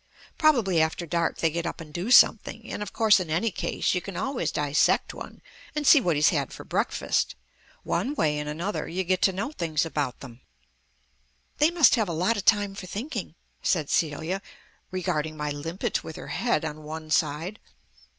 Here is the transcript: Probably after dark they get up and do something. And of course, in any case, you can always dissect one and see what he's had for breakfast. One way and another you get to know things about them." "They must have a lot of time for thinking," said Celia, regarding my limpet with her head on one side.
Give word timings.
Probably 0.35 0.81
after 0.81 1.05
dark 1.05 1.37
they 1.37 1.51
get 1.51 1.67
up 1.67 1.79
and 1.79 1.93
do 1.93 2.09
something. 2.09 2.67
And 2.71 2.81
of 2.81 2.91
course, 2.91 3.19
in 3.19 3.29
any 3.29 3.51
case, 3.51 3.93
you 3.93 4.01
can 4.01 4.17
always 4.17 4.51
dissect 4.51 5.13
one 5.13 5.43
and 5.75 5.85
see 5.85 6.01
what 6.01 6.15
he's 6.15 6.29
had 6.29 6.51
for 6.51 6.63
breakfast. 6.63 7.35
One 7.83 8.15
way 8.15 8.39
and 8.39 8.49
another 8.49 8.87
you 8.87 9.03
get 9.03 9.21
to 9.21 9.31
know 9.31 9.51
things 9.51 9.85
about 9.85 10.21
them." 10.21 10.41
"They 11.59 11.69
must 11.69 11.93
have 11.97 12.09
a 12.09 12.13
lot 12.13 12.35
of 12.35 12.45
time 12.45 12.73
for 12.73 12.87
thinking," 12.87 13.35
said 13.61 13.91
Celia, 13.91 14.41
regarding 14.89 15.37
my 15.37 15.51
limpet 15.51 16.03
with 16.03 16.15
her 16.15 16.29
head 16.29 16.65
on 16.65 16.81
one 16.81 17.11
side. 17.11 17.59